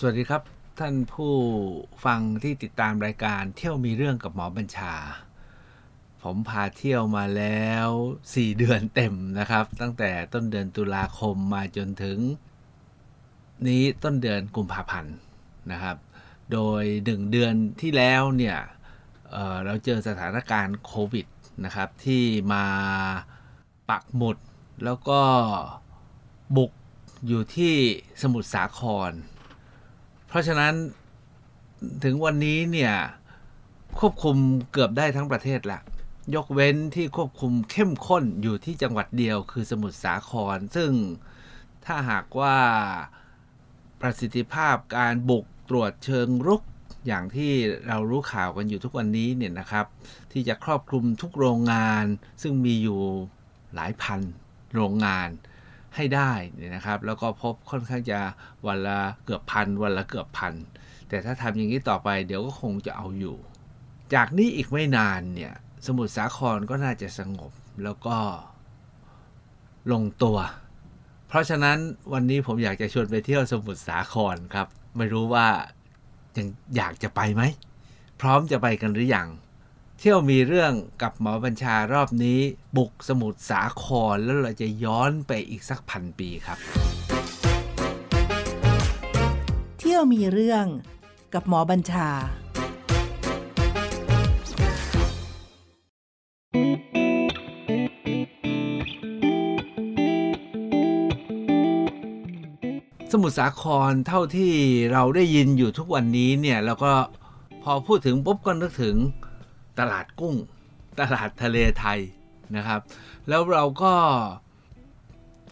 [0.00, 0.42] สวัสดีครับ
[0.80, 1.34] ท่านผู้
[2.04, 4.94] ฟังที่ติดตามรายการเที่ยวมีเรื่องกับหมอบัญชา
[6.22, 7.88] ผมพาเที่ยวมาแล้ว
[8.26, 12.18] 4 เดือนเต็มนะครับ ตั้งแต่ต้นเดือนตุลาคมมาจนถึง
[13.66, 15.16] นี้ต้นเดือนกุมภาพันธ์
[15.72, 15.96] นะครับ
[16.52, 18.58] โดย 1 เดือนที่แล้วเนี่ย
[19.30, 21.26] เเราเจอสถานการณ์โควิด
[21.64, 22.64] นะครับที่มา
[23.90, 24.36] ปักหมุด
[24.84, 25.20] แล้วก็
[26.56, 26.72] บุก
[27.26, 27.74] อยู่ที่
[28.22, 29.12] สมุทรสาคร
[30.28, 30.74] เพราะฉะนั้น
[32.04, 32.94] ถึงวันนี้เนี่ย
[33.98, 34.36] ควบคุม
[34.72, 35.80] เกือบได้ทั้งประเทศละ
[36.34, 40.90] ยกเว้นที่ควบคุมเข้มข้นอยู่ที่จังหวัดเดียวคือสมุทรสาคร ซึ่ง
[41.84, 42.56] ถ้าหากว่า
[44.00, 46.62] ประสิทธิภาพการบุกตรวจเชิงรุก
[47.06, 47.52] อย่างที่
[47.88, 49.86] เรารู้ข่าวกันอยู่ทุกวันนี้เนี่ยนะครับ
[50.32, 52.04] ที่จะครอบคลุมทุกโรงงาน
[52.42, 53.00] ซึ่งมีอยู่
[53.74, 54.20] หลายพัน
[54.74, 55.28] โรงงาน
[55.98, 58.18] ให้ได้เนี่ยนะครับ แล้วก็พบค่อนข้างจะ
[58.66, 60.54] วันละเกือบพันวันละเกือบพัน
[61.08, 63.36] แต่ถ้าทำอย่างนี้ต่อไปเดี๋ยวก็คงจะเอาอยู่
[64.14, 65.54] จากนี้อีกไม่นานเนี่ย
[65.86, 67.52] สมุทรสาครก็น่าจะสงบ
[67.84, 68.16] แล้วก็
[69.92, 70.38] ลงตัว
[71.28, 71.78] เพราะฉะนั้น
[72.12, 75.46] วันนี้ผมอยากจะชวนไปเที่ยวสมุทรสาครครับ ไม่รู้ว่า
[76.36, 76.46] ยัง
[76.76, 77.42] อยากจะไปไหม
[78.20, 79.28] พร้อมจะไปกันหรืออยัง
[80.00, 82.40] เที่ยวมีเรื่องกับหมอบัญชารอบนี้
[82.76, 86.58] บุกสมุทรสาครแล้วเราจะย้อนไปอีกสักพันปีครับ
[89.78, 90.64] เที่ยวมีเรื่อง
[91.34, 92.08] กับหมอบัญชา
[103.12, 104.52] สมุทรสาครเท่าที่
[104.92, 106.92] เราได้ยินอยู่ทุกวันนี้เนี่ยเราก็
[107.62, 108.96] พอพูดถึงปุ๊บก็นึกถึง
[109.78, 110.36] ตลาดกุ้ง
[111.00, 112.00] ตลาดทะเลไทย
[112.56, 112.80] นะครับ
[113.28, 113.94] แล้วเราก็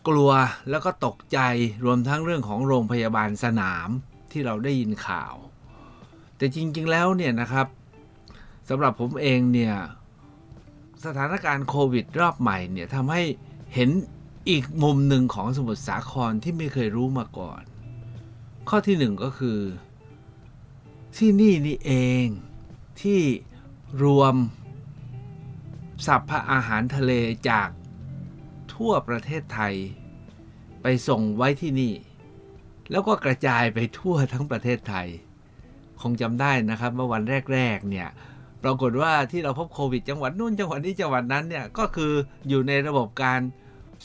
[0.09, 0.31] กลัว
[0.71, 1.39] แล้วก็ตกใจ
[1.85, 3.89] รวมทั้งเรื่องของโรงพยาบาลสนาม
[4.33, 5.35] ที่เราได้ยินข่าว
[6.37, 7.67] แต่จริง ๆ แล้วเนี่ยนะครับ
[8.69, 9.75] สำหรับผมเองเนี่ย
[11.05, 13.23] สถานการณ์โควิดรอบใหม่เนี่ยทำให้
[13.75, 13.91] เห็น
[14.51, 17.63] อีกมุมหนึ่งของสมุทรสาครที่ไม่เคยรู้มาก่อน
[18.69, 19.59] ข้อที่หนึ่งก็คือ
[21.17, 21.93] ที่นี่นี่เอ
[22.25, 22.27] ง
[23.01, 23.21] ที่
[24.03, 24.35] รวม
[26.07, 27.13] สัพพะอาหารทะเล
[27.51, 27.69] จาก
[28.75, 29.75] ทั่วประเทศไทย
[30.83, 31.95] ไปส่งไว้ที่นี่
[32.91, 35.09] แล้วก็กระจายไปทั่วทั้งประเทศไทย
[36.01, 37.23] คงจำได้นะครับเมื่อวัน
[37.55, 38.09] แรกๆเนี่ย
[38.63, 42.13] ปรากฏว่าที่เราพบโควิด จังหวัดนู่นจังหวัดนี้จังหวัดนั้นเนี่ยก็คือ
[42.49, 43.41] อยู่ในระบบการ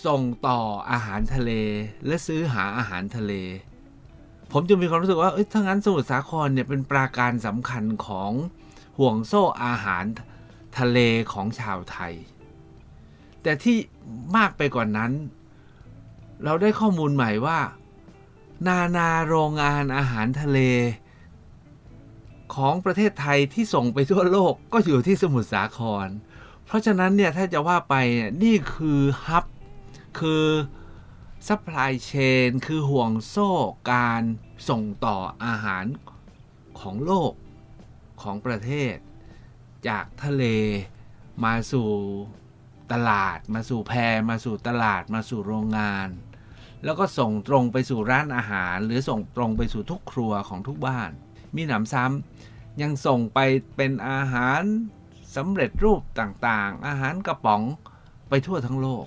[0.05, 0.59] ส่งต่อ
[0.91, 1.51] อาหารทะเล
[2.07, 3.33] และซื้อหาอาหารทะเล
[4.51, 8.31] ผมจึงมีความรู้สึกว่าเอ้ยถ้างั้นสมุทรสาครเนี่ยเป็นปราการสำคัญของ
[8.97, 10.03] ห่วงโซ่อาหาร
[10.77, 10.99] ทะเล
[11.31, 12.13] ของชาวไทย
[13.41, 13.77] แต่ที่
[14.35, 15.11] มากไปกว่านนั้น
[16.43, 17.59] เราได้ข้อมูลใหม่ว่า
[18.67, 20.59] นานาโรงงานอาหารทะเล
[22.55, 26.07] ของประเทศไทยที่ส่งไปทั่วโลกก็อยู่ที่สมุทรสาคร
[26.65, 27.95] เพราะฉะนั้นเนี่ยถ้าจะว่าไป
[28.43, 29.45] นี่คือฮับ
[30.19, 30.45] คือ
[31.47, 32.11] ซัพพลายเช
[32.47, 33.49] นคือห่วงโซ่
[33.91, 34.21] การ
[34.69, 35.85] ส่งต่ออาหาร
[36.79, 37.31] ของโลก
[38.23, 38.95] ของประเทศ
[39.87, 40.43] จากทะเล
[41.45, 41.89] มาสู่
[42.91, 46.09] ตลาด มาสู่แพรมาสู่ตลาด มาสู่โรงงาน
[46.83, 51.09] แล้วก็ส่งตรงไปสู่ร้านอาหาร หรือส่งตรงไปสู่ทุกครัวของทุกบ้าน
[51.55, 53.39] มีหนำซ้ำยังส่งไป
[53.75, 54.61] เป็นอาหาร
[55.35, 57.61] สำเร็จรูปต่างๆ อาหารกระป๋อง
[58.29, 59.05] ไปทั่วทั้งโลก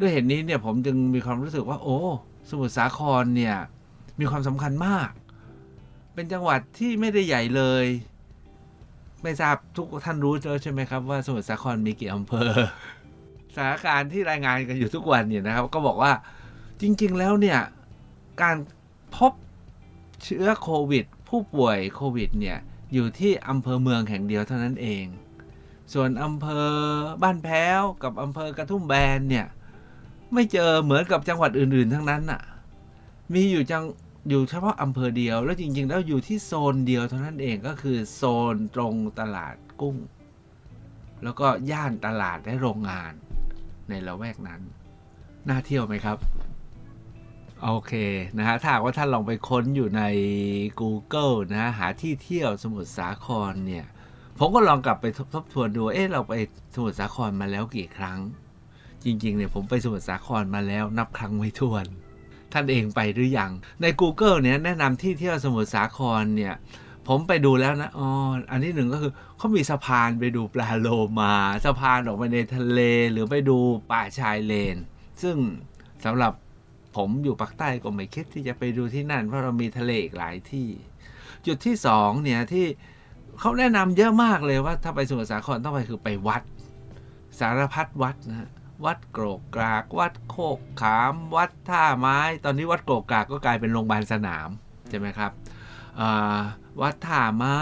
[0.00, 1.98] ด้วยเหตุนนี้เนี่ยผมจึงมีความรู้สึกว่า โอ้
[2.48, 3.56] สมุทรสาครเนี่ย
[4.20, 5.10] มีความสำคัญมาก
[6.14, 7.86] เป็นจังหวัดที่ไม่ได้ใหญ่เลย
[9.22, 12.50] ไม่ทราบทุกท่านรู้แล้วใช่ไหมครับว่าสมุทรสาครมีกี่อำเภอ
[13.54, 16.12] สถานการณ์ที่รายงานกันอยู่ทุกวันเนี่ยนะครับ ก็บอกว่า
[16.80, 17.58] จริง ๆ แล้วเนี่ย
[18.42, 18.56] การ
[19.16, 19.32] พบ
[20.22, 22.58] เชื้อโควิด ผู้ป่วยโควิดเนี่ย
[22.92, 25.04] อยู่ที่อำเภอเมืองแห่งเดียวเท่านั้นเอง
[25.92, 26.68] ส่วนอำเภอ
[27.22, 29.46] บ้านแพ้วกับอำเภอกระทุ่มแบนเนี่ย
[30.32, 32.40] ไม่เจอเหมือนกับจังหวัดอื่น ๆ ทั้งนั้นน่ะ
[33.34, 33.84] มีอยู่จัง
[34.28, 38.22] อยู่เฉพาะอำเภอเดียว แล้วจริง ๆ แล้วอยู่ที่โซนเดียวเท่านั้นเองก็คือโซ
[38.54, 39.96] นตรงตลาดกุ้ง
[41.22, 43.12] แล้วก็ย่านตลาดและโรงงาน
[43.88, 44.60] ในละแวกนั้น
[45.48, 46.18] น่าเที่ยวไหมครับ
[47.62, 47.92] โอเค
[48.38, 50.02] นะฮะถ้าว่าท่านลองไปค้นอยู่ใน
[50.80, 53.86] Google นะหาที่เที่ยวสมุทรสาครเนี่ย
[54.38, 56.34] ผมก็ลองกลับไปทบทวนดู เอ๊ะ เราไป
[56.74, 58.18] สมุทรสาครมาแล้วกี่ครั้ง
[59.04, 61.86] จริงๆ เนี่ยผมไปสมุทรสาครมาแล้วนับครั้งไม่ถ้วน
[62.54, 63.50] ท่านเองไปหรืออยัง
[63.82, 66.54] ใน Google เนี่ยแนะนำที่เที่ยวสมุทรสาครเนี่ย
[67.08, 68.08] ผมไปดูแล้วนะ อ๋อ
[68.50, 70.88] อันที่หนึ่งก็คือเขามีสะพานไปดูปลาโล
[71.20, 71.34] มา
[71.64, 72.80] สะพานออกไปในทะเล
[73.12, 73.58] หรือไปดู
[73.90, 74.76] ป่าชายเลน
[75.22, 75.36] ซึ่ง
[76.04, 76.32] สำหรับ
[76.96, 80.68] ผมอยู่ภาคใต้ก็ไม่คิดที่จะไปดูที่นั่น เพราะเรามีทะเลอีกหลายที่
[81.46, 82.66] จุดที่สองเนี่ยที่
[83.40, 86.42] เขาแนะนำเยอะมากเลยว่าถ้าไปสมุทรสาครต้องไปคือไปวัด
[87.38, 88.50] สารพัดวัดนะฮะ
[88.84, 94.48] วัดโกรกกราก วัดโคกขาม วัดท่าไม้ ตอนนี้วัดโกรกกรากก็กลายเป็นโรงพยาบาลสนาม
[94.88, 95.32] ใช่ไหมครับ
[96.82, 97.60] วัดท่าไม้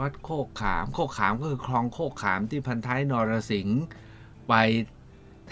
[0.00, 3.82] วัดโคกขาม โคกขามก็คือคลองโคกขามที่พันท้ายนรสิงห์
[4.48, 4.54] ไป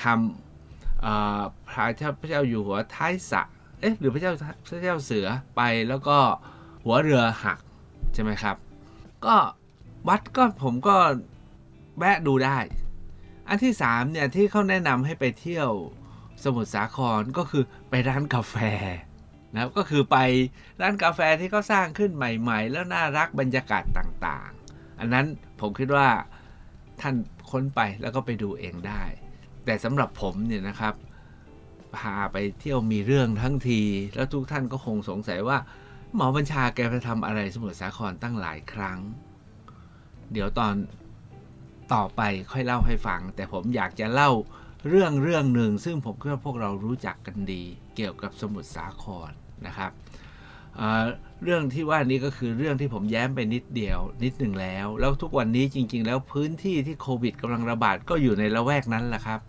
[0.02, 3.42] ทำพระเจ้าพระเจ้าอยู่หัวท้ายสระ
[3.80, 4.32] เอ๊ะหรือพระเจ้า
[4.66, 6.18] พระเจ้าเสือไปแล้วก็
[6.84, 7.58] หัวเรือหัก
[8.14, 8.56] ใช่ไหมครับ
[9.26, 9.36] ก็
[10.08, 10.96] วัดก็ผมก็
[11.98, 12.58] แวะดูได้
[13.50, 15.70] อันที่สามเนี่ยที่เขาแนะนำให้ไปเที่ยว
[16.44, 18.56] สมุทรสาครก็คือไปร้านกาแฟ
[19.52, 20.16] นะครับก็คือไป
[20.80, 25.26] ร้านกาแฟที่เขาสร้างขึ้นใหม่ ๆ แล้วน่ารักบรรยากาศต่างๆ อันนั้น
[25.60, 26.08] ผมคิดว่า
[27.00, 27.14] ท่าน
[27.50, 29.02] ค้นไปแล้วก็ไปดูเองได้
[29.64, 30.94] แต่สำหรับผมเนี่ยนะครับ
[31.96, 33.82] พาไปเที่ยวมีเรื่องทั้งที
[34.14, 35.58] แล้วทุกท่านก็คงสงสัยว่า
[36.14, 38.98] หมอบัญชาแกไปทำอะไรสมุทรสาครตั้งหลายครั้ง
[40.32, 40.74] เดี๋ยวตอน
[41.94, 42.20] ต่อไป
[42.52, 44.30] ค่อยเล่าให้ฟัง แต่ผมอยากจะเล่า
[44.88, 47.62] เรื่องเรื่องหนึ่ง ซึ่งผมคิดว่าพวกเรารู้จักกันดี
[47.96, 49.30] เกี่ยวกับสมุทรสาคร
[49.66, 49.92] นะครับ
[50.76, 59.40] เเรื่องที่ว่านี้ก็คือเรื่องที่ผมแย้มไปนิดเดียว นิดหนึ่งแล้ว แล้วทุกวันนี้จริง ๆ แล้วพื้นที่ที่โควิดกำลังระบาดก็อยู่ในละแวกนั้นแหละครับ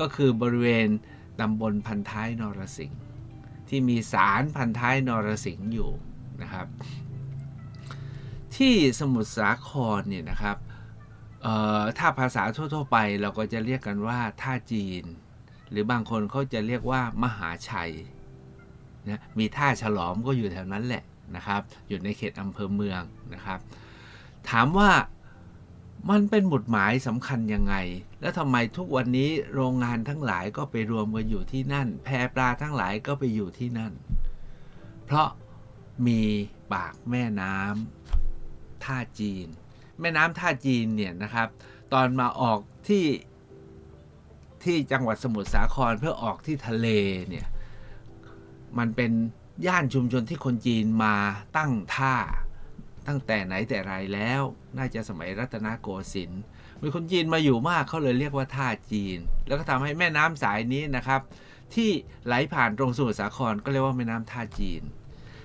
[0.00, 0.88] ก็คือบริเวณ
[1.40, 3.00] ตำบลพันท้ายนรสิงห์
[3.68, 5.90] ที่มีสารพันท้ายนรสิงห์อยู่
[6.42, 6.66] นะครับ
[8.56, 10.56] ที่สมุทรสาครเนี่ยนะครับ
[11.98, 15.04] ถ้าภาษาทั่ว ๆ ไปเราก็จะเรียกกันว่าท่าจีน
[15.70, 17.92] หรือบางคนเขาจะเรียกว่ามหาชัย
[19.08, 21.02] นะมีท่าฉลอมก็อยู่แถวนั้นแหละ
[21.36, 23.02] นะครับ อยู่ในเขตอำเภอเมือง
[23.34, 23.58] นะครับ
[24.50, 24.90] ถามว่า
[26.10, 27.74] มันเป็นหมุดหมายสำคัญยังไง
[28.20, 33.92] แล้วทำไมทุกวันนี้โรงงานทั้งหลายก็ไปรวมกันอยู่ที่นั่น แพปลาทั้งหลายก็ไปอยู่ที่นั่น
[35.04, 35.28] เพราะ
[36.06, 36.20] มี
[36.72, 39.46] ปากแม่น้ำท่าจีน
[40.00, 41.48] แม่น้ำท่าจีนเนี่ยนะครับ
[41.92, 42.58] ตอนมาออก
[42.88, 43.06] ที่
[44.64, 46.88] ที่จังหวัดสมุทรสาครเพื่อออกที่ทะเล
[47.28, 47.46] เนี่ย
[48.78, 49.12] มันเป็น
[49.66, 51.14] ย่านชุมชนที่คนจีนมา
[51.56, 52.16] ตั้งท่า
[53.06, 54.42] ตั้งแต่ไหนแต่ไรแล้ว
[54.76, 56.42] น่าจะสมัยรัตนโกสินทร์
[56.82, 61.20] มีคนจีนมาอยู่มากเขาเลยเรียกว่าท่าจีน แล้วก็ทำให้แม่น้ำสายนี้นะครับ
[61.74, 61.90] ที่
[62.26, 64.82] ไหลผ่านตรงสมุทรสาครก็เรียกว่าแม่น้ำท่าจีน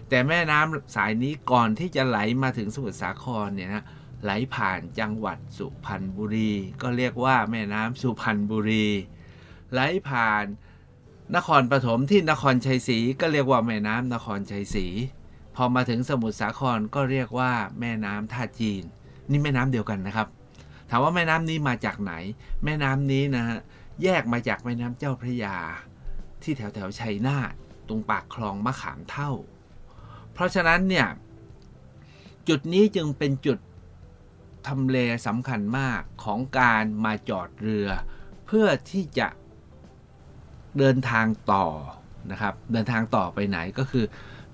[0.10, 3.86] แต่แม่น้ำสายนี้ก่อนที่จะไหลมาถึงสมุทรสาครเนี่ยนะ
[4.24, 6.52] ไหลผ่านจังหวัดสุพรรณบุรี
[6.82, 8.88] ก็เรียกว่าแม่น้ำสุพรรณบุรี
[9.72, 10.46] ไหลผ่าน
[11.36, 14.86] นครปฐมที่นครชัยศรีก็เรียกว่าแม่น้ำนครชัยศรี
[15.56, 18.84] พอมาถึงสมุทรสาครก็เรียกว่าแม่น้ำท่าจีน
[19.30, 20.28] นี่แม่น้ำเดียวกันนะครับ
[20.90, 22.14] ถามว่าแม่น้ำนี้มาจากไหน
[22.64, 23.60] แม่น้ำนี้นะฮะ
[24.04, 25.58] แยกมาจากแม่น้ำเจ้าพระยา
[26.44, 27.54] ที่แถวแถวชัยนาท
[27.88, 29.32] ตรงปากคลองมะขามเท่า
[30.34, 31.08] เพราะฉะนั้นเนี่ย
[32.48, 33.58] จุดนี้จึงเป็นจุด
[34.70, 37.88] ทำเลสำคัญมากของการมาจอดเรือ
[38.46, 39.28] เพื่อที่จะ
[40.78, 41.68] เดินทางต่อ
[42.32, 44.06] นะครับ เดินทางต่อไปไหนก็คือ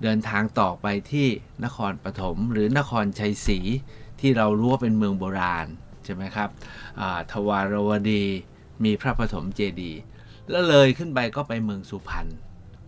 [0.02, 1.28] เดินทางต่อไปที่
[1.64, 3.58] นครปฐมหรือนครชัยศรี
[4.20, 5.66] ที่เรารู้ว่าเป็นเมืองโบราณ
[6.04, 6.48] ใช่ไหมครับ
[7.32, 8.24] ทวารวดี
[8.84, 10.00] มีพระปฐมเจดีย์
[10.50, 12.26] แล้วเลยขึ้นไปก็ไปเมืองสุพรรณ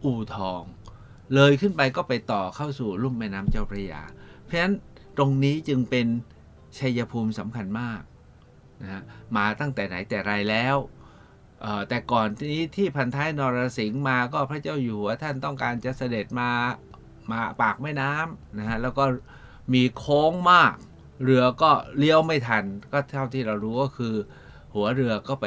[0.05, 0.63] อู่ทอง
[1.35, 4.03] เลยขึ้นไปก็ไปต่อเข้าสู่ลุ่มแม่น้ำเจ้าพระยา
[4.45, 4.75] เพราะฉะนั้น
[5.17, 6.07] ตรงนี้จึงเป็น
[6.81, 8.01] ชัยภูมิสำคัญมาก
[8.83, 9.03] นะ
[9.37, 10.77] มาตั้งแต่ไหนแต่ไรแล้ว
[11.89, 16.51] แต่ก่อนที่ที่พันท้ายนรสิงห์มาก็พระเจ้าอยู่หัวท่านต้องการจะเสด็จมา
[17.33, 19.05] มาปากแม่น้ำนะฮะแล้วก็
[19.75, 20.75] มีโค้งมาก
[21.25, 24.15] เรือก็เลี้ยวไม่ทัน ก็เท่าที่เรารู้ก็คือ
[24.75, 25.47] หัวเรือก็ไป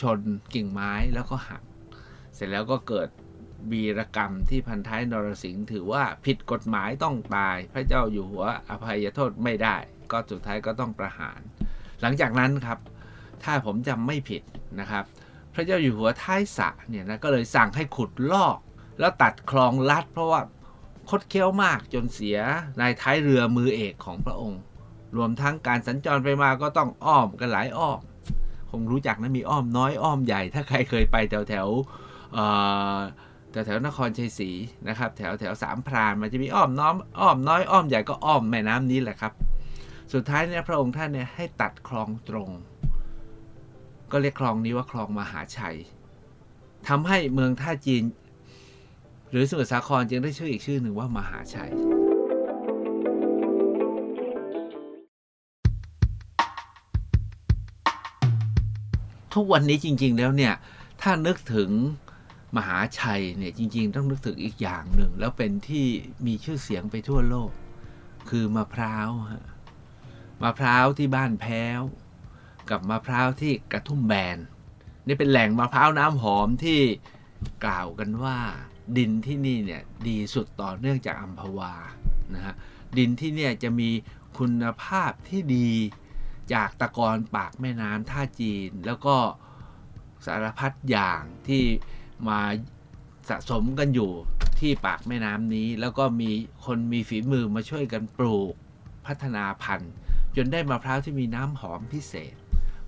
[0.00, 0.20] ชน
[0.54, 1.62] กิ่งไม้แล้วก็หัก
[2.34, 3.08] เสร็จแล้วก็เกิด
[3.70, 9.76] บีรกรรมที่พันท้ายนรสิงห์ถือว่าผิดกฎหมายต้องตาย พระเจ้าอยู่หัวอภัยโทษไม่ได้
[10.10, 11.40] ก็สุดท้ายก็ต้องประหาร
[12.00, 12.78] หลังจากนั้นครับ
[13.44, 14.42] ถ้าผมจำไม่ผิด
[14.80, 15.04] นะครับ
[15.54, 18.58] พระเจ้าอยู่หัวท้ายสะเนี่ยนะก็เลยสั่งให้ขุดลอก
[19.00, 20.40] แล้วตัดคลองลัด เพราะว่า
[21.10, 22.38] คดเคี้ยวมากจนเสีย
[22.80, 24.60] นายท้ายเรือมือเอกของพระองค์
[25.16, 28.00] รวมทั้งการสัญจรไปมาก็ต้องอ้อมกันหลายอ้อม
[28.70, 31.68] คงรู้จักนะมีอ้อมน้อยอ้อมใหญ่ ถ้าใครเคยไปแถวแถว
[33.54, 34.50] แถวแถวนครชัยศรี
[34.88, 39.32] นะครับ แถวแถวสามพรานมันจะมีอ้อมน้อมอ้อมน้อยอ้อมใหญ่ก็อ้อมแม่น้ำนี้แหละครับ
[40.12, 42.50] สุดท้ายเนี่ยพระองค์ท่านเนี่ยให้ตัดคลองตรง
[44.10, 45.76] ก็เรียกคลองนี้ว่าคลองมหาชัย
[46.88, 48.04] ทำให้เมืองท่าจีน
[49.30, 51.70] หรือสมุทรสาครจึงได้ชื่ออีกชื่อหนึ่งว่ามหาชัย
[59.34, 60.52] ทุกวันนี้จริง ๆ แล้วเนี่ย
[61.02, 61.70] ถ้านึกถึง
[62.56, 65.86] มหาชัยเนี่ยจริง ๆ ต้องนึกถึงอีกอย่างหนึ่ง แล้วเป็นที่
[66.26, 67.50] มีชื่อเสียงไปทั่วโลก
[68.28, 69.44] คือมะพร้าวฮะ
[70.42, 71.80] มะพร้าวที่บ้านแพ้ว
[72.70, 74.38] กับมะพร้าวที่กระทุ่มแบน
[75.06, 76.80] นี่เป็นแหล่งมะพร้าวน้ำหอมที่
[77.64, 78.38] กล่าวกันว่า
[78.96, 81.74] ดินที่นี่เนี่ยดีสุดต่อเนื่องจากอัมพวา
[82.34, 82.54] นะฮะ
[82.98, 83.90] ดินที่เนี่ยจะมี
[84.38, 85.70] คุณภาพที่ดี
[86.54, 89.16] จากตะกอนปากแม่น้ำท่าจีน แล้วก็
[90.26, 91.64] สารพัดอย่างที่
[92.28, 92.40] มา
[93.28, 94.10] สะสมกันอยู่
[94.60, 96.30] ที่ปากแม่น้ำนี้ แล้วก็มี
[96.64, 98.54] คนมีฝีมือมาช่วยกันปลูก
[99.06, 99.92] พัฒนาพันธุ์
[100.36, 102.34] จนได้มะพร้าวที่มีน้ำหอมพิเศษ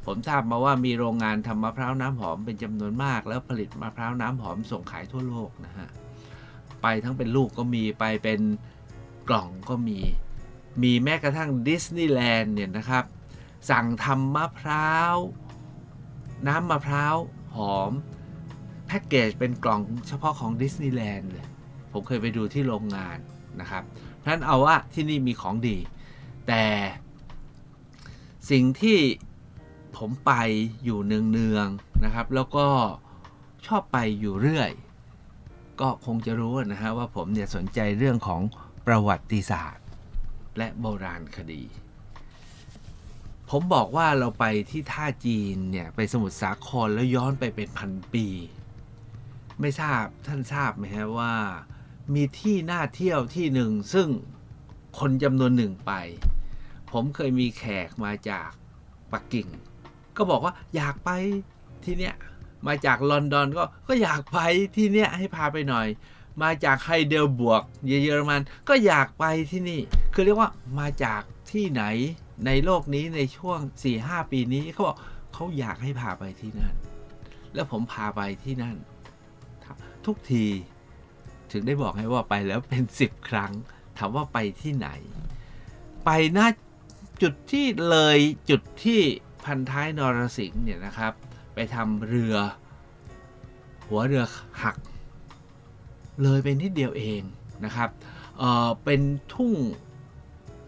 [0.05, 5.89] ผมทราบมาว่ามีโรงงานทำมะพร้าวน้ำหอมเป็นจำนวนมาก แล้วผลิตมะพร้าวน้ำหอมส่งขายทั่วโลกนะฮะ
[6.83, 8.41] ไปทั้งเป็นลูกก็มีไปเป็น
[9.29, 9.99] กล่องก็มี
[10.83, 13.05] มีแม้กระทั่งดิสนีย์แลนด์เนี่ยนะครับ
[13.71, 15.15] สั่งทำมะพร้าว
[16.49, 17.17] น้ำมะพร้าว
[17.57, 17.93] หอม
[18.87, 21.47] แพ็กเกจเป็นกล่องเฉพาะของดิสนีย์แลนด์เลย
[21.93, 23.19] ผมเคยไปดูที่โรงงาน
[23.61, 23.83] นะครับ
[24.19, 25.77] เพราะนั้นเอาว่าที่นี่มีของดี
[26.49, 26.65] แต่
[28.51, 28.99] สิ่งที่
[29.97, 30.33] ผมไป
[30.85, 32.67] อยู่เนืองๆนะครับ แล้วก็
[33.67, 34.71] ชอบไปอยู่เรื่อย
[35.81, 38.41] ก็คงจะรู้นะฮะว่าผมเนี่ยสนใจเรื่องของ
[38.87, 39.85] ประวัติศาสตร์
[40.59, 41.63] และโบราณคดี
[43.51, 48.27] ผมบอกว่าเราไปที่ท่าจีนเนี่ย ไปสมุทรสาครแล้วย้อนไปเป็นพันปี
[49.61, 51.35] ไม่ทราบท่านทราบไหมฮะว่า
[52.15, 54.09] มีที่น่าเที่ยวที่หนึ่ง ซึ่ง
[54.99, 55.93] คนจำนวนหนึ่งไป
[56.91, 58.51] ผมเคยมีแขกมาจาก
[59.13, 59.49] ปักกิ่ง
[60.17, 61.11] ก็บอกว่าอยากไป
[61.85, 62.15] ที่เนี้ย
[62.67, 64.39] มาจากลอนดอนก็ก็อยากไป
[64.77, 65.87] ที่เนี้ยให้พาไปหน่อย
[66.43, 69.81] มาจากไฮเดลบวกเยอรมัน ก็อยากไปที่นี่
[70.13, 71.23] คือเรียกว่ามาจาก
[71.53, 71.83] ที่ไหน
[72.47, 73.59] ในโลกนี้ในช่วง
[73.97, 74.97] 4-5 ปีนี้เขาบอก
[75.33, 76.75] เขาอยากให้พาไปที่นั่น
[77.55, 78.77] แล้วผมพาไปที่นั่น
[80.07, 80.47] ทุกที
[81.51, 83.53] ถึงได้บอกให้ว่าไปแล้วเป็น 10 ครั้ง
[83.99, 84.89] ถามว่าไปที่ไหน
[86.05, 86.49] ไปหน้า
[87.23, 88.19] จุดที่เลย
[88.51, 89.01] จุดที่
[89.45, 91.13] พันท้ายนรสิงห์เนี่ยนะครับ
[91.55, 92.37] ไปทำเรือ
[93.87, 94.25] หัวเรือ
[94.63, 94.77] หัก
[96.23, 97.23] เลยไปนิดเดียวเอง
[97.65, 97.89] นะครับ
[98.39, 99.01] เออเป็น
[99.35, 99.53] ทุ่ง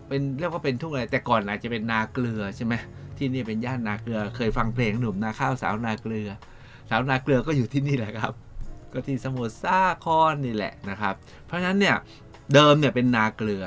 [0.08, 2.74] เป็นเรียกว่าเป็นทุ่งอะไร แต่ก่อนอาจจะเป็นนาเกลือใช่ไหม
[3.16, 6.28] ที่นี่เป็นย่านนาเกลือ เคยฟังเพลงหนุ่มนาข้าวสาวนาเกลือ
[6.90, 8.32] สาวนาเกลือก็อยู่ที่นี่แหละครับ
[8.92, 11.14] ก็ที่สมุทรสาครนี่แหละนะครับ
[11.46, 11.96] เพราะฉะนั้นเนี่ย
[12.54, 13.64] เดิมเนี่ยเป็นนาเกลือ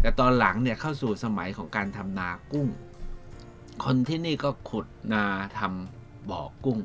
[0.00, 2.68] แต่ตอนหลังเนี่ยเข้าสู่สมัยของการทำนากุ้ง
[3.84, 5.24] คนที่นี่ก็ขุดนา
[5.58, 6.78] ทำบ่อกุ้ง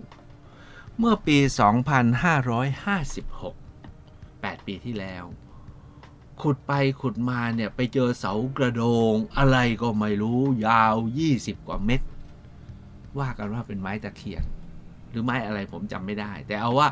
[0.97, 1.37] เมื่อปี
[2.19, 3.53] 2556
[3.93, 5.23] 8 ปีที่แล้ว
[6.41, 10.95] ขุดไปขุดมาเนี่ยไปเจอเสากระโดง อะไรก็ไม่รู้ยาว
[11.31, 12.07] 20 กว่าเมตร
[13.19, 14.43] ว่ากันว่าเป็นไม้ตะเคียน
[15.09, 16.87] หรือไม้อะไรผมจำไม่ได้ แต่เอาว่า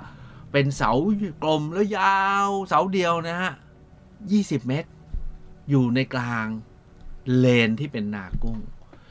[0.51, 0.91] เป็นเสา
[1.43, 3.53] กลมแล้วยาวเสาเดียวนะฮะ
[4.10, 4.89] 20เมตร
[5.70, 6.48] อยู่ในกลาง
[7.38, 8.58] เลนที่เป็นนากุ้ง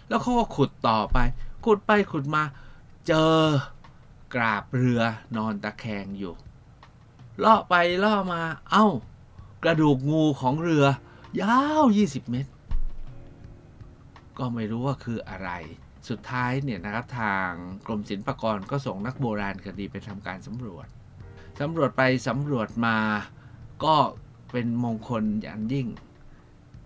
[0.08, 1.18] แล้วเขาก็ขุดต่อไป
[1.64, 2.42] ขุดไปขุดมา
[3.06, 3.34] เจอ
[4.34, 5.02] กราบเรือ
[5.36, 6.34] นอนตะแคงอยู่
[7.42, 8.86] ล่อไปล่อมาเอ้า
[9.64, 10.86] กระดูกงูของเรือ
[11.40, 12.52] ยาว 20 เมตร
[14.38, 15.50] ก็ไม่รู้ว่าคืออะไร
[16.08, 17.50] สุดท้ายเนี่ยนะครับทาง
[17.86, 20.86] กรมศิลปากรก็ส่งนักโบราณคดีไปทำการสำรวจ
[21.60, 22.98] สำรวจไปสำรวจมา
[23.84, 23.96] ก็
[24.52, 25.86] เป็นมงคลอย่างยิ่ง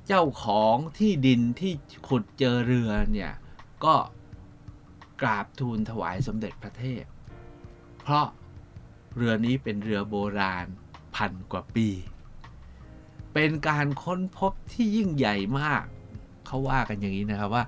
[0.06, 1.72] เจ้าของที่ดินที่
[2.08, 3.32] ขุดเจอเรือเนี่ย
[3.84, 3.94] ก็
[5.20, 7.04] กราบทูลถวายสมเด็จพระเทพ
[8.02, 8.26] เพราะ
[9.16, 10.66] เรือนี้เป็นเรือโบราณ
[11.16, 11.88] พันกว่าปี
[13.34, 15.84] เป็นการค้นพบที่ยิ่งใหญ่มาก
[16.46, 17.64] เขาว่ากันอย่างนี้นะครับว่า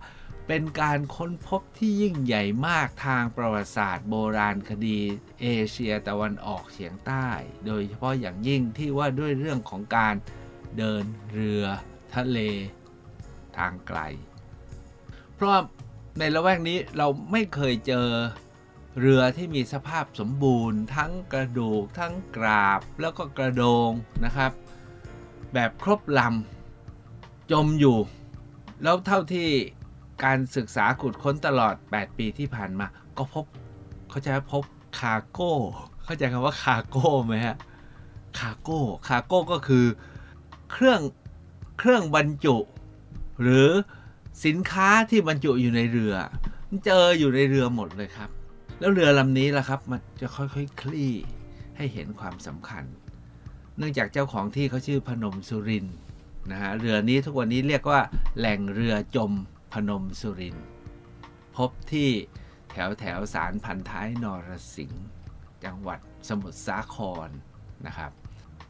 [0.47, 4.99] เป็นการค้นพบที่ยิ่งใหญ่มากทางประวัติศาสตร์โบราณคดี
[5.41, 7.29] เอเชียตะวันออกเฉียงใต้
[7.67, 10.15] โดยเฉพาะอย่างยิ่งที่ว่าด้วยเรื่องของการ
[10.79, 11.65] เดินเรือ
[12.15, 12.39] ทะเล
[13.57, 13.99] ทางไกล
[15.35, 15.51] เพราะ
[16.19, 18.09] ในละแวกนี้เราไม่เคยเจอ
[19.01, 23.91] เรือที่มีสภาพสมบูรณ์ ทั้งกระดูก ทั้งกราบแล้วก็กระโดง
[24.25, 24.53] นะครับ
[25.53, 27.99] แบบครบลำจมอยู่
[28.83, 29.51] แล้วเท่าที่
[30.25, 33.45] การศึกษาขุดค้นตลอด 8 ปีที่ผ่านมา ก็พบ
[34.11, 34.65] เขาจะพบ
[34.99, 35.53] คาโก้
[36.05, 37.57] เข้าใจคำว่าคาโก้ไหมฮะ
[38.39, 39.85] คาโก้คาโก้ก็คือ
[40.73, 41.01] เครื่อง
[41.79, 42.57] เครื่องบรรจุ
[43.43, 43.69] หรือ
[44.45, 46.15] สินค้าที่บรรจุอยู่ในเรือ
[46.85, 48.31] เจออยู่ในเรือหมดเลยครับ
[48.79, 51.13] แล้วเรือลำนี้ล่ะครับ มันจะค่อยๆคคลี่
[51.77, 52.85] ให้เห็นความสำคัญ
[53.77, 55.87] เนื่องจากเจ้าของที่เขาชื่อพนมสุริน
[56.51, 58.01] นะฮะเรือนี้ทุกวันนี้เรียกว่า
[58.39, 59.33] แหล่งเรือจม
[59.89, 60.57] นมสุริน
[61.57, 62.11] พบที่
[62.71, 65.07] แถวแถวสารพันท้ายนรสิงห์
[65.65, 67.29] จังหวัดสมุทรสาคร
[67.87, 68.11] นะครับ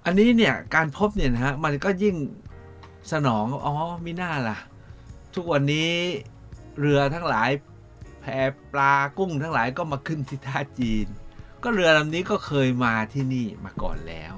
[0.04, 2.16] อันนี้เนี่ยการพบเนี่ยนะฮะมันก็ยิ่ง
[3.12, 4.58] สนองอ๋อมิน่าล่ะ
[5.34, 5.92] ทุกวันนี้
[6.78, 7.50] เรือทั้งหลาย
[8.20, 8.24] แพ
[8.72, 11.06] ปลากุ้งทั้งหลายก็มาขึ้นที่ท่าจีน
[11.62, 14.34] ก็เรือลำนี้ก็เคยมาที่นี่มาก่อนแล้ว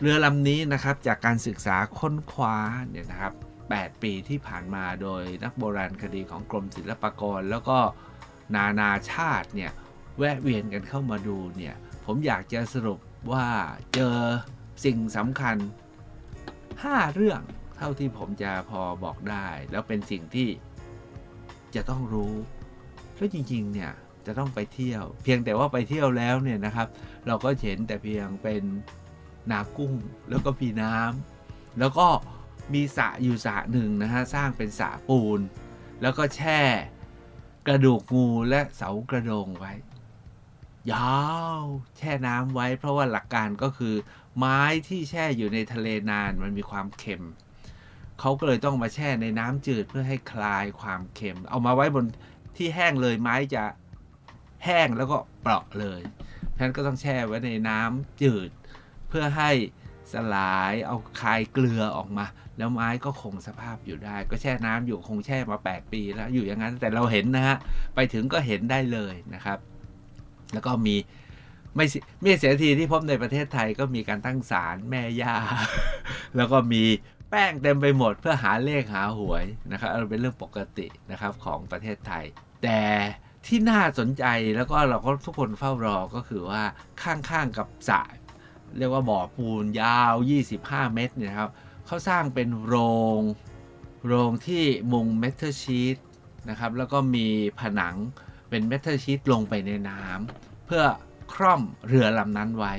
[0.00, 2.56] เรือลำนี้นะครับจากการศึกษาค้นคว้า
[2.88, 3.32] เนี่ยนะครับ
[3.72, 7.78] 8 ปีที่ผ่านมาโดยนักโบราณคดีของกรมศิลปากร แล้วก็
[8.54, 9.72] นานาชาติเนี่ย
[10.18, 12.98] แวะเวียนกันเข้ามาดูเนี่ยผมอยากจะสรุป
[13.32, 13.46] ว่า
[13.94, 14.16] เจอ
[14.84, 15.56] สิ่งสำคัญ
[16.36, 17.40] 5 เรื่อง
[17.76, 20.48] เท่าที่ผมจะพอบอกได้ แล้วเป็นสิ่งที่
[21.74, 22.34] จะต้องรู้
[23.16, 23.92] แล้วจริงๆเนี่ย
[24.26, 26.88] จะต้องไปเที่ยว เพียงแต่ว่าไปเที่ยวแล้วเนี่ยนะครับ
[27.26, 28.62] เราก็เห็นแต่เพียงเป็น
[29.50, 29.92] นากุ้ง
[30.28, 32.06] แล้วก็มีน้ำแล้วก็
[32.72, 35.40] มีสระอยู่สระหนึ่งนะฮะสร้างเป็นสระปูน
[36.02, 36.60] แล้วก็แช่
[37.66, 39.72] กระดูกงูและเสากระโดงไว้
[40.92, 41.16] ยา
[41.62, 41.64] ว
[41.96, 43.94] แช่น้ำไว้ เพราะว่าหลักการก็คือ
[44.38, 47.24] ไม้ที่แช่อยู่ในทะเลนานมันมีความเค็ม
[48.20, 52.04] เขาก็เลยต้องมาแช่ในน้ำจืดเพื่อให้คลายความเค็ม เอามาไว้บน
[52.56, 53.64] ที่แห้งเลยไม้จะ
[54.64, 56.00] แห้งแล้วก็เปราะเลย
[56.56, 58.50] ฉะนั้นก็ต้องแช่ไว้ในน้ำจืด
[59.08, 59.50] เพื่อให้
[60.12, 62.26] สลายเอาคายเกลือออกมา
[62.58, 67.56] แล้วไม้ก็คงสภาพอยู่ได้ ก็แช่น้ำอยู่คงแช่มา 8 ปีแล้วอยู่อย่างนั้นแต่เราเห็นนะฮะ
[67.94, 69.58] ไปถึงก็เห็นได้เลยนะครับ
[70.52, 70.96] แล้วก็มี
[71.76, 71.86] ไม่
[72.22, 75.36] ไม่เสียทีที่พบในประเทศไทยก็มีการตั้งศาลแม่ย่า
[76.36, 76.82] แล้วก็มี
[77.30, 82.24] แป้งเต็มไปหมดเพื่อหาเลขหาหวยนะครับเป็นเรื่องปกตินะครับของประเทศไทย
[82.62, 82.80] แต่
[83.46, 84.24] ที่น่าสนใจ
[84.56, 86.62] แล้วก็เราก็ทุกคนเฝ้ารอก็คือว่า
[87.02, 88.00] ข้างๆกับสระ
[88.78, 90.14] เรียกว่าบ่อปูนยาว
[90.54, 91.50] 25 เมตรเนี่ยครับ
[91.86, 92.76] เขาสร้างเป็นโร
[93.18, 93.20] ง
[94.06, 95.96] โรงที่มุงเมทัลชีต
[96.48, 97.26] นะครับแล้วก็มี
[97.60, 97.96] ผนัง
[98.50, 100.84] เป็นเมทัลชีตลงไปในน้ำเพื่อ
[101.32, 102.74] คร่อมเรือลำนั้นไว้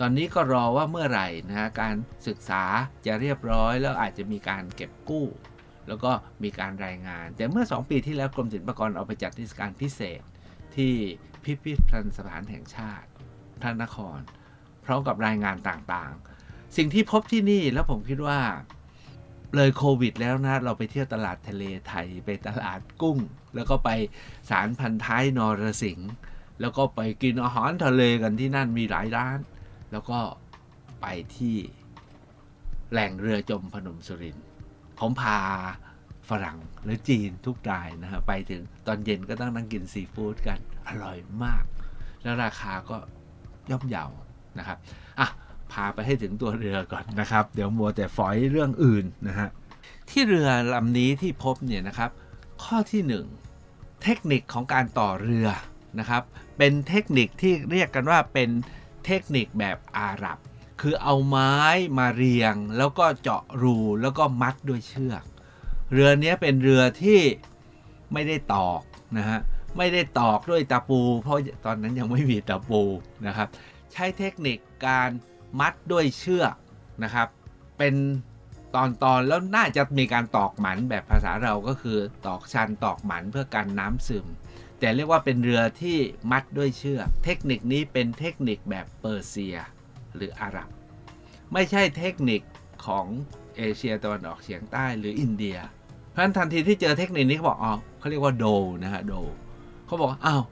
[0.00, 1.94] ตอนนี้ก็รอว่าเมื่อไหร่นะฮะการ
[2.26, 2.62] ศึกษา
[3.06, 5.26] จะเรียบร้อยแล้วอาจจะมีการเก็บกู้
[5.88, 6.10] แล้วก็
[6.42, 10.20] มีการรายงาน แต่เมื่อ 2 ปีที่แล้วกรมศิลปากรเอาไปจัดนิทรรศการพิเศษ
[10.76, 10.94] ที่
[11.44, 13.08] พิพิธภัณฑ์สถานแห่งชาติ
[13.62, 14.18] พระนคร
[14.84, 18.40] พร้อมกับรายงานต่างๆ สิ่งที่พบที่นี่แล้วผมคิดว่า
[19.56, 23.18] เลยโควิด แล้วนะ เราไปเที่ยวตลาดทะเลไทย ไปตลาดกุ้ง
[23.54, 23.90] แล้วก็ไป
[24.50, 26.12] สารพันท้ายนรสิงห์
[26.60, 29.38] แล้วก็ไปกินอาหารทะเลกันที่นั่นมีหลายร้าน
[29.92, 30.18] แล้วก็
[31.02, 31.56] ไปที่
[32.92, 34.46] แหล่งเรือจมพนมสุรินทร์
[34.98, 35.38] ผมพา
[36.28, 41.64] ฝรั่งหรือจีนทุกรายนะฮะไปถึงตอนเย็นก็ต้องนั่งกินซีฟู้ดกันอร่อยมาก
[42.22, 42.96] แล้วราคาก็
[43.70, 44.06] ย่อมเยา
[44.58, 44.78] นะครับ
[45.20, 45.28] อะ
[45.72, 49.48] พาไปให้ถึงตัวเรือก่อนนะครับ เดี๋ยวมัวแต่ฝอยเรื่องอื่นนะฮะ
[50.10, 52.10] ที่เรือลำนี้ที่พบเนี่ยนะครับ
[52.62, 53.26] ข้อที่หนึ่ง
[54.02, 55.48] เทคนิคของการต่อเรือ
[55.98, 56.22] นะครับ
[56.58, 58.50] เป็นเทคนิคที่เรียกกันว่าเป็น
[59.04, 60.38] เทคนิคแบบอาหรับ
[60.80, 61.54] คือเอาไม้
[61.98, 65.24] มาเรียง แล้วก็เจาะรูแล้วก็มัดด้วยเชือก
[65.92, 67.20] เรือนี้เป็นเรือที่
[68.12, 68.82] ไม่ได้ตอก
[69.18, 69.40] นะฮะ
[69.76, 72.82] ไม่ได้ตอกด้วยตะปู เพราะตอนนั้นยังไม่มีตะปู
[73.26, 73.48] นะครับ
[73.92, 75.10] ใช้เทคนิคการ
[75.60, 76.54] มัดด้วยเชือก
[77.04, 77.28] นะครับ
[77.78, 77.94] เป็น
[78.74, 84.26] ตอนตอนแล้วน่าจะมีการตอกหมันแบบภาษาเราก็คือตอกชันตอกหมันเพื่อกันน้ำซึม
[84.78, 85.98] แต่เรียกว่าเป็นเรือที่
[86.30, 89.56] มัดด้วยเชือก เทคนิคนี้เป็นเทคนิคแบบเปอร์เซีย
[90.16, 90.68] หรืออาหรับ
[91.52, 92.40] ไม่ใช่เทคนิค
[92.86, 93.06] ของ
[93.56, 95.56] เอเชียตะวันออกเฉียงใต้หรืออินเดีย
[96.10, 98.46] เพราะฉะนั้นทันทีที่เจอเทคนิคนี้เขาบอกอ๋อเขาเรียกว่า dhow
[98.82, 99.14] นะฮะ dhow
[99.86, 100.42] เขาบอกอ้าว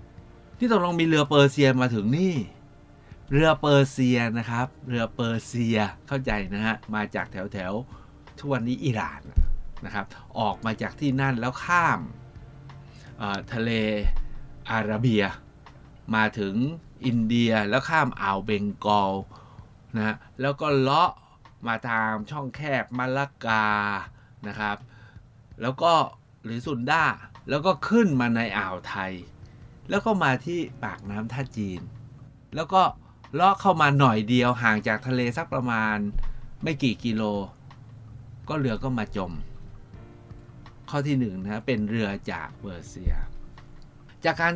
[0.58, 2.34] ที่ตกลงมีเรือเปอร์เซียมาถึงนี่
[3.32, 7.72] เรือเปอร์เซียนะครับ เรือเปอร์เซียเข้าใจนะฮะ มาจากแถวแถว
[8.38, 9.22] ทุกวันนี้อิหร่าน
[9.84, 10.06] นะครับ
[10.38, 12.00] ออกมาจากที่นั่นแล้วข้าม
[13.52, 13.70] ทะเล
[14.70, 15.24] อาระเบีย
[16.14, 16.54] มาถึง
[17.06, 19.12] อินเดียแล้วข้ามอ่าวเบงกอล
[19.96, 21.10] นะ แล้วก็เลาะ
[21.66, 23.66] มาทางช่องแคบมาลากา
[24.48, 24.76] นะครับ
[25.62, 25.92] แล้วก็
[26.44, 27.04] หรือสุนด้า
[27.48, 29.12] แล้วก็ขึ้นมาในอ่าวไทย
[29.90, 31.80] แล้วก็มาที่ปากน้ำท่าจีน
[32.54, 32.82] แล้วก็
[33.34, 35.96] เลาะเข้ามาหน่อยเดียวห่างจากทะเลสักประมาณ
[36.62, 37.22] ไม่กี่กิโล
[38.48, 39.32] ก็เรือก็มาจม
[40.90, 43.14] ข้อที่หนึ่งนะเป็นเรือจากเปอร์เซีย
[44.24, 44.54] จากการ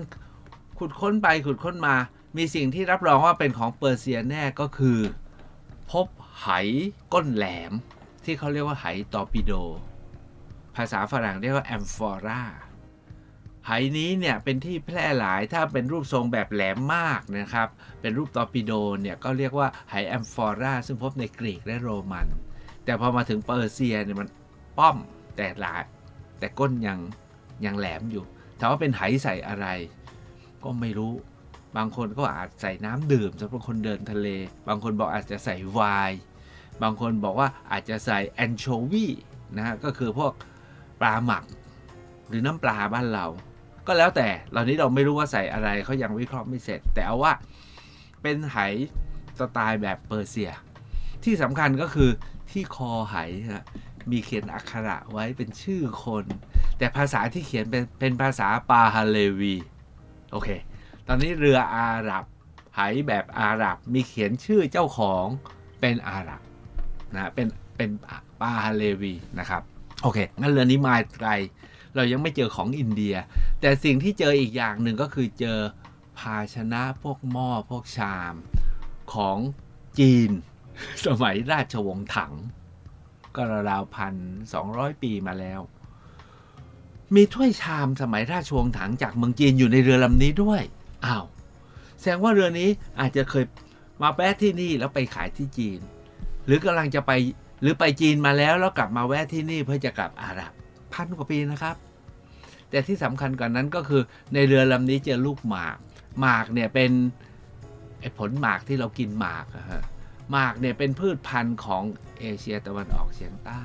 [0.78, 1.96] ขุดค้นไปขุดค้นมา
[2.37, 4.98] มีสิ่งที่รับรองว่าเป็นของเปอร์เซียแน่ก็คือ
[5.90, 6.06] พบ
[6.40, 6.48] ไห
[7.12, 7.72] ก้นแหลม
[8.24, 9.52] ที่เขาเรียกว่าไหตอร์ปิโด
[10.76, 12.42] ภาษาฝรั่งเรียกว่าแอมฟอรา
[13.66, 17.68] ไหนี้เนี่ยเป็นที่แพร่หลายถ้าเป็นรูปทรงแบบแหลมมากนะครับ
[18.01, 18.72] เป็นรูปตอร์ปิโด
[19.03, 22.27] เนี่ยก็เรียกว่าไหแอมฟอราซึ่งพบในกรีกและโรมัน
[22.85, 24.29] แต่พอมาถึงเปอร์เซียเนี่ยมัน
[24.79, 24.96] ป้อม
[25.37, 25.83] แต่หลาย
[26.38, 26.98] แต่ก้นยัง
[27.64, 28.25] ยังแหลมอยู่
[28.59, 29.66] ถามว่าเป็นไหใส่อะไร
[30.64, 31.12] ก็ไม่รู้
[31.77, 34.29] บางคนก็อาจใส่น้ำดื่มสำหรับคนเดินทะเล
[34.68, 36.18] บางคนบอกอาจจะใส่ไวน์
[36.83, 39.07] บางคนบอกว่าอาจจะใส่แอนโชวี
[39.57, 40.33] นะฮะก็คือพวก
[41.01, 41.44] ปลาหมัก
[42.29, 43.27] หรือน้ำปลาบ้านเรา
[43.86, 47.32] ก็แล้วแต่เหล่านี้เราไม่รู้ว่าใส่อะไรเขายังวิเคราะห์ไม่เสร็จ แต่เอาว่า
[48.22, 48.58] เป็นไห
[49.38, 50.50] สไตล์แบบเปอร์เซีย
[51.24, 52.10] ที่สำคัญก็คือ
[52.50, 53.16] ที่คอไห
[53.52, 53.64] ฮะ
[54.10, 56.24] มีเขียนอักขระไว้เป็นชื่อคน
[56.78, 59.54] แต่ภาษาที่เขียนเป็นเป็นภาษาปาฮาเลวี
[60.32, 60.48] โอเค
[61.06, 62.24] ตอนนี้เรืออาหรับ
[62.74, 65.26] ไหแบบอาหรับ มีเขียนชื่อเจ้าของ
[65.80, 66.40] เป็นอาหรับ
[67.14, 67.90] นะเป็นเป็น
[68.40, 69.62] ปาฮาเลวีนะครับ
[70.02, 71.30] โอเคงั้นเรือนี้มาไกล
[71.94, 73.14] เรายังไม่เจอของอินเดีย
[73.61, 75.59] แต่สิ่งที่เจออีกอย่างหนึ่งก็คือเจอ
[76.18, 78.35] ภาชนะพวกหม้อพวกชาม
[79.14, 79.38] ของ
[79.98, 80.31] จีน
[81.07, 82.33] สมัยราชวงศ์ถัง
[83.37, 84.14] ก็ราวพัน
[84.52, 85.61] สองร้อยปีมาแล้ว
[87.14, 90.62] มีถ้วยชามสมัยราชวงศ์ถังจากเมืองจีนอยู่ในเรือลำนี้ด้วย
[91.07, 91.24] อ้าว
[92.00, 92.68] แสดงว่าเรือนี้
[93.00, 93.44] อาจจะเคย
[94.02, 95.81] มาแวะที่นี่แล้วไปขายที่จีน
[96.46, 97.12] หรือกำลังจะไป
[97.62, 100.52] หรือไปจีนมาแล้วแล้วกลับมาแวะที่นี่เพื่อจะกลับอาหรับ
[100.94, 101.76] พันกว่าปีนะครับ
[102.70, 104.02] แต่ที่สำคัญกว่านนั้นก็คือ
[104.35, 105.76] ในเรือลำนี้เจอลูกหมาก
[106.20, 106.90] หมากเนี่ยเป็น
[108.00, 109.83] ไอผลหมากที่เรากินหมากอะฮะ
[110.31, 111.83] หมากเนี่ยเป็นพืชพันธุ์ของ
[112.20, 113.62] เอเชียตะวันออกเฉียงใต้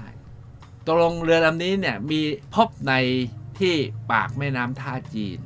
[0.86, 2.22] ตกลงเรือลำนี้เนี่ยมี
[2.54, 2.94] พบใน
[3.60, 3.76] ที่
[4.12, 5.40] ปากแม่น้ำท่าจีน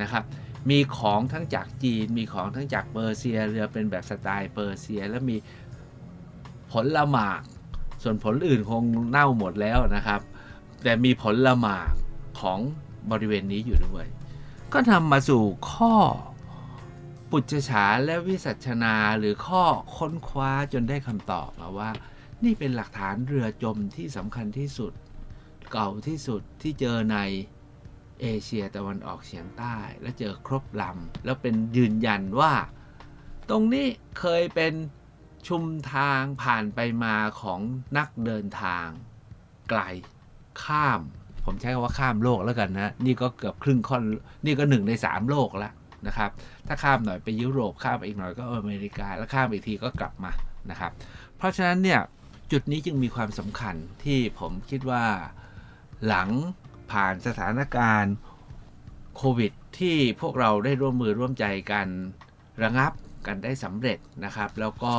[0.00, 0.24] นะครับ
[0.70, 5.36] มีของทั้งจากจีน มีของทั้งจากเปอร์เซีย เรือเป็นแบบสไตล์เปอร์เซีย แล้วมี
[6.72, 7.42] ผลละหมาก
[8.02, 10.20] ส่วนผลอื่นคงเน่าหมดแล้วนะครับ
[10.82, 11.90] แต่มีผลละหมาก
[12.40, 12.58] ของ
[13.10, 14.06] บริเวณนี้อยู่ด้วย
[14.72, 15.94] ก็นำมาสู่ข้อ
[17.30, 19.64] ปุจฉาและวิสัชนาหรือข้อ
[19.96, 21.90] ค้นคว้าจนได้คำตอบมาว่า
[22.44, 24.92] นี่เป็นหลักฐานเรือจมที่สำคัญที่สุด
[25.72, 27.18] เก่าที่สุดที่เจอใน
[28.20, 32.52] เอเชียตะวันออกเฉียงใต้ และเจอครบลำแล้วเป็นยืนยันว่า
[33.50, 33.86] ตรงนี้
[34.18, 34.74] เคยเป็น
[35.48, 37.60] ชุมทางผ่านไปมาของ
[37.96, 38.86] นักเดินทาง
[39.70, 39.80] ไกล
[40.64, 41.00] ข้าม
[41.44, 44.02] ผมใช้คำว่าข้ามโลกแล้วกันนะ นี่ก็เกือบครึ่งค่อน
[44.44, 45.72] นี่ก็หนึ่งในสามโลกแล้ว
[46.06, 46.30] นะครับ
[46.66, 50.30] ถ้าข้ามหน่อยไปยุโรปข้ามไปอีกหน่อยก็อเมริกา แล้วข้ามอีกทีก็กลับมา
[50.70, 50.92] นะครับ
[51.36, 52.00] เพราะฉะนั้นเนี่ย
[52.52, 55.04] จุดนี้จึงมีความสำคัญที่ผมคิดว่า
[56.06, 56.28] หลัง
[56.90, 58.14] ผ่านสถานการณ์
[59.16, 61.86] โควิดที่พวกเราได้ร่วมมือร่วมใจกัน
[62.62, 62.92] ระงับ
[63.26, 64.94] กันได้สำเร็จนะครับ แล้วก็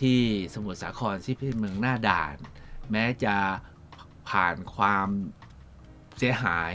[0.00, 0.20] ที่
[0.54, 2.36] สมุทรสาครที่เป็นเมืองหน้าด่าน
[2.92, 3.36] แม้จะ
[4.30, 5.08] ผ่านความ
[6.18, 6.74] เสียหาย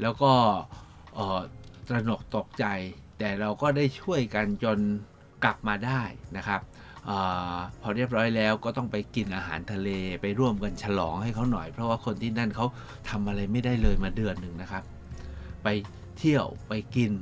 [0.00, 0.32] แล้วก็
[1.88, 2.64] ตระหนกตกใจ
[3.18, 4.78] แต่เราก็ได้ช่วยกันจน
[5.44, 6.02] กลับมาได้
[6.36, 6.60] นะครับ
[7.08, 7.10] อ
[7.80, 9.88] พอเรียบร้อยแล้วก็ต้องไปกินอาหารทะเล
[10.20, 12.66] ไปร่วมกันฉลองให้เขาหน่อย เพราะว่าคนที่นั่นเขา
[13.08, 14.84] ทำอะไรไม่ได้เลยมาเดือนหนึ่งนะครับ
[15.64, 15.68] ไป
[16.18, 17.12] เที่ยวไปกิน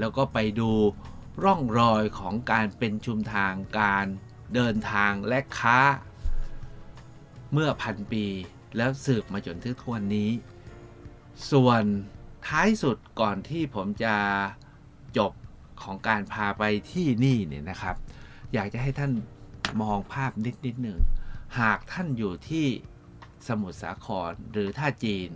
[0.00, 0.70] แล้วก็ไปดู
[1.44, 4.06] ร่องรอยของการเป็นชุมทางการ
[4.54, 5.78] เดินทางและค้า
[7.52, 8.26] เมื่อพันปี
[8.76, 10.30] แล้วสืบมาจนถึงทุกวันนี้
[11.50, 11.82] ส่วน
[12.46, 14.14] ท้ายสุดก่อนที่ผมจะ
[15.18, 15.32] จบ
[15.82, 17.96] ของการพาไปที่นี่เนี่ยนะครับ
[18.54, 19.12] อยากจะให้ท่าน
[19.82, 20.98] มองภาพนิดนิดหนึ่ง
[21.60, 22.66] หากท่านอยู่ที่
[23.48, 25.28] สมุทรสาครหรือท่าจีน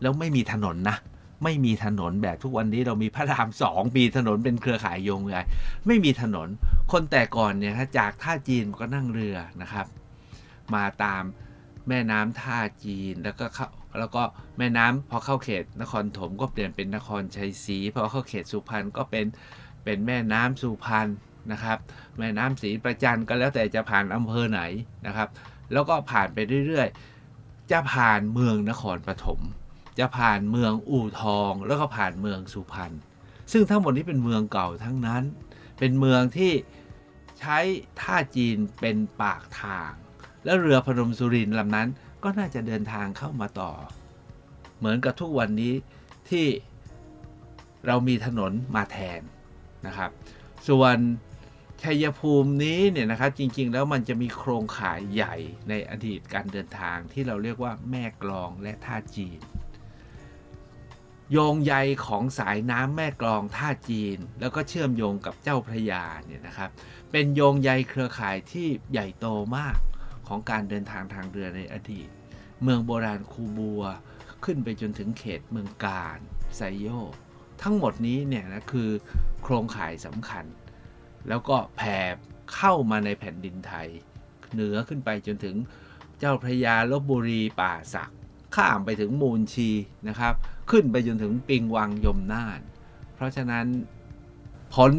[0.00, 0.96] แล้วไม่มีถนนนะ
[1.44, 5.40] ไม่มีถนนแบบทุกวันนี้เรามีพระรามสองมีถนนเป็นเครือข่ายโยงใหญ่
[5.86, 6.48] ไม่มีถนน
[6.92, 9.86] คนแต่ก่อนเนี่ยฮะจากท่าจีนก็นั่งเรือนะครับ
[10.74, 11.22] มาตาม
[11.90, 13.66] แม่น้ำท่าจีนแล้วก็เข้า
[13.98, 14.22] แล้วก็
[14.58, 19.26] แม่น้ำพอเข้าเขตนครถมก็เปลี่ยนเป็นนครชัยศรีพอเข้าเขตสุพรรณก็เป็น
[19.84, 21.08] เป็นแม่น้ำสุพรรณ
[21.52, 21.78] นะครับ
[22.18, 24.60] แม่น้ำศรีประจันก็แล้วแต่จะผ่านอำเภอไหน
[25.06, 25.28] นะครับ
[25.72, 29.40] แล้วก็ผ่านไปเรื่อยๆ จะผ่านเมืองนครปฐม
[29.98, 32.92] จะผ่านเมืองอู่ทอง แล้วก็ผ่านเมืองสุพรรณ
[33.52, 35.22] ซึ่งทั้งหมดนี้เป็นเมืองเก่าทั้งนั้น
[35.78, 36.52] เป็นเมืองที่
[37.40, 37.58] ใช้
[38.00, 39.90] ท่าจีนเป็นปากทาง
[40.44, 41.88] แล้วเรือพนมสุรินลำนั้น
[42.24, 43.72] ก็น่าจะเดินทางเข้ามาต่อ
[44.78, 45.74] เหมือนกับทุกวันนี้
[46.30, 46.46] ที่
[47.86, 49.20] เรามีถนนมาแทน
[49.86, 50.10] นะครับ
[50.68, 50.96] ส่วน
[51.82, 55.36] ชัยภูมินี้เนี่ยนะครับจริงๆ แล้วมันจะมีโครงข่ายใหญ่
[55.68, 59.40] ในอดีตการเดินทางที่เราเรียกว่าแม่กลองและท่าจีน
[61.32, 61.74] โยงใย
[62.06, 66.70] ของสายน้ำแม่กลองท่าจีน แล้วก็เชื่อมโยงกับเจ้าพระยาเนี่ยนะครับ
[67.10, 69.26] เป็นโยงใยเครือข่ายที่ใหญ่โต
[69.56, 69.78] มาก
[70.30, 72.08] ของการเดินทางทางเรือในอดีต
[72.62, 73.82] เมืองโบราณคูบัว
[74.44, 76.18] ขึ้นไปจนถึงเขตเมืองการ
[76.56, 77.12] ไซโยก
[77.62, 78.90] ทั้งหมดนี้เนี่ยนะคือ
[79.42, 80.44] โครงข่ายสำคัญ
[81.28, 81.98] แล้วก็แผ่
[82.54, 83.88] เข้ามาในแผ่นดินไทย
[84.52, 85.56] เหนือขึ้นไปจนถึง
[86.18, 88.12] เจ้าพระยาลบบุรีป่าสัก
[88.56, 89.70] ข้ามไปถึงมูลชี
[90.08, 90.34] นะครับ
[90.70, 92.60] ขึ้นไปจนถึงปิงวังยมน่าน
[93.14, 93.66] เพราะฉะนั้น
[94.74, 94.92] พ้น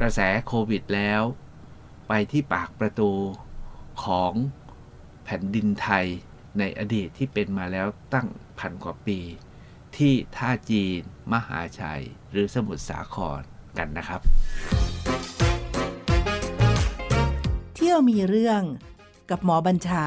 [0.00, 1.22] กระแสโควิดแล้ว
[2.08, 3.12] ไปที่ปากประตู
[4.04, 4.32] ของ
[5.24, 6.06] แผ่นดินไทย
[6.58, 8.28] ในอดีตที่เป็นมาแล้วตั้ง
[8.58, 9.18] พันกว่าปี
[9.96, 11.00] ที่ท่าจีน
[11.32, 13.40] มหาชัย หรือสมุทรสาคร
[13.78, 14.20] กันนะครับ
[17.74, 18.62] เที่ยวมีเรื่อง
[19.30, 20.06] กับหมอบัญชา